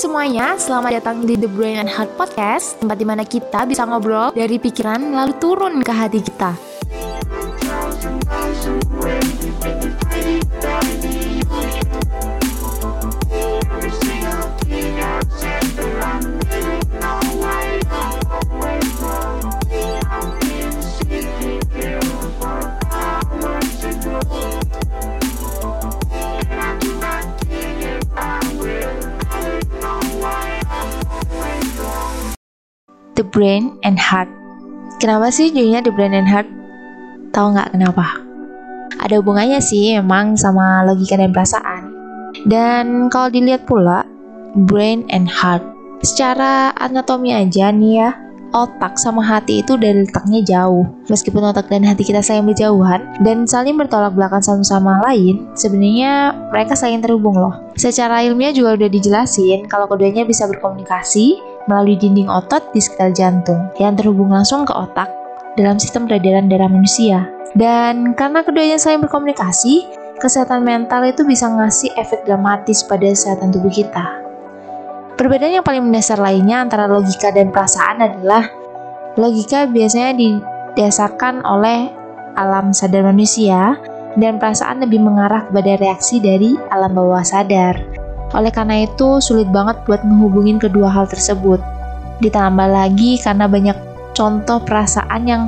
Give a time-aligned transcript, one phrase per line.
[0.00, 4.32] semuanya, selamat datang di The Brain and Heart Podcast Tempat di mana kita bisa ngobrol
[4.32, 6.69] dari pikiran lalu turun ke hati kita
[33.20, 34.32] The Brain and Heart.
[34.96, 36.48] Kenapa sih judulnya The Brain and Heart?
[37.36, 38.16] Tahu nggak kenapa?
[38.96, 41.92] Ada hubungannya sih emang sama logika dan perasaan.
[42.48, 44.08] Dan kalau dilihat pula,
[44.56, 45.60] brain and heart.
[46.00, 48.10] Secara anatomi aja nih ya,
[48.56, 50.88] otak sama hati itu dari letaknya jauh.
[51.12, 56.32] Meskipun otak dan hati kita saling berjauhan dan saling bertolak belakang satu sama lain, sebenarnya
[56.48, 57.52] mereka saling terhubung loh.
[57.76, 63.70] Secara ilmiah juga udah dijelasin kalau keduanya bisa berkomunikasi melalui dinding otot di sekitar jantung
[63.78, 65.06] yang terhubung langsung ke otak
[65.54, 67.30] dalam sistem peredaran darah manusia.
[67.54, 69.86] Dan karena keduanya saling berkomunikasi,
[70.18, 74.20] kesehatan mental itu bisa ngasih efek dramatis pada kesehatan tubuh kita.
[75.14, 78.50] Perbedaan yang paling mendasar lainnya antara logika dan perasaan adalah
[79.20, 81.92] logika biasanya didasarkan oleh
[82.38, 83.76] alam sadar manusia
[84.16, 87.99] dan perasaan lebih mengarah kepada reaksi dari alam bawah sadar.
[88.30, 91.58] Oleh karena itu, sulit banget buat menghubungin kedua hal tersebut.
[92.22, 93.74] Ditambah lagi karena banyak
[94.14, 95.42] contoh perasaan yang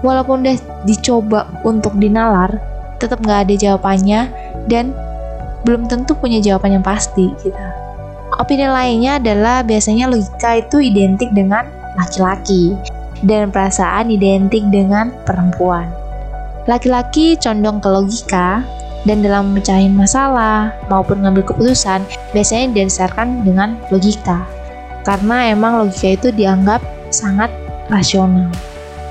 [0.00, 0.56] walaupun udah
[0.88, 2.56] dicoba untuk dinalar,
[2.96, 4.20] tetap nggak ada jawabannya
[4.70, 4.96] dan
[5.64, 7.64] belum tentu punya jawaban yang pasti gitu.
[8.34, 12.74] Opini lainnya adalah biasanya logika itu identik dengan laki-laki
[13.22, 15.88] dan perasaan identik dengan perempuan.
[16.66, 18.64] Laki-laki condong ke logika
[19.04, 24.44] dan dalam mecahin masalah maupun ngambil keputusan biasanya didasarkan dengan logika.
[25.04, 26.80] Karena emang logika itu dianggap
[27.12, 27.52] sangat
[27.92, 28.48] rasional.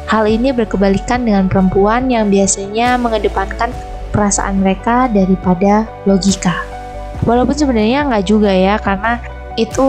[0.10, 3.72] Hal ini berkebalikan dengan perempuan yang biasanya mengedepankan
[4.14, 6.54] perasaan mereka daripada logika.
[7.24, 9.18] Walaupun sebenarnya nggak juga ya, karena
[9.56, 9.86] itu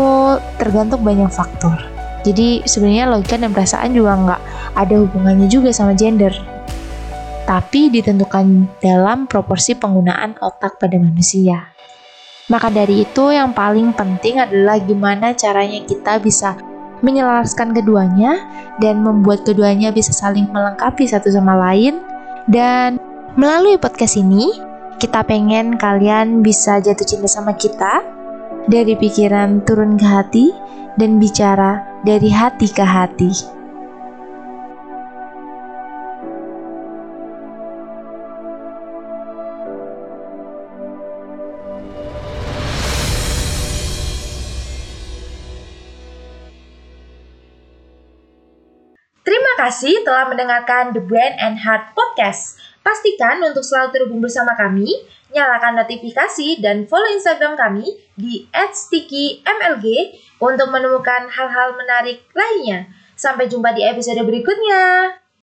[0.61, 1.77] tergantung banyak faktor.
[2.25, 4.41] Jadi sebenarnya logika dan perasaan juga nggak
[4.81, 6.33] ada hubungannya juga sama gender.
[7.45, 11.75] Tapi ditentukan dalam proporsi penggunaan otak pada manusia.
[12.49, 16.57] Maka dari itu yang paling penting adalah gimana caranya kita bisa
[17.05, 18.49] menyelaraskan keduanya
[18.81, 22.01] dan membuat keduanya bisa saling melengkapi satu sama lain
[22.49, 22.97] dan
[23.37, 24.53] melalui podcast ini
[25.01, 28.01] kita pengen kalian bisa jatuh cinta sama kita
[28.69, 30.47] dari pikiran turun ke hati
[30.97, 33.33] dan bicara dari hati ke hati.
[49.65, 52.61] Kasih telah mendengarkan The Brain and Heart Podcast.
[52.85, 54.93] Pastikan untuk selalu terhubung bersama kami,
[55.33, 59.85] nyalakan notifikasi dan follow Instagram kami di @stickymlg
[60.37, 62.93] untuk menemukan hal-hal menarik lainnya.
[63.17, 65.24] Sampai jumpa di episode berikutnya.